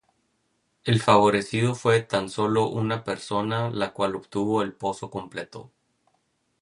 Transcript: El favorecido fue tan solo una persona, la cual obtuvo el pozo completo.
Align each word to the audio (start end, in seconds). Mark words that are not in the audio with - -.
El 0.83 0.99
favorecido 0.99 1.75
fue 1.75 2.01
tan 2.01 2.27
solo 2.31 2.67
una 2.69 3.03
persona, 3.03 3.69
la 3.69 3.93
cual 3.93 4.15
obtuvo 4.15 4.63
el 4.63 4.73
pozo 4.73 5.11
completo. 5.11 5.69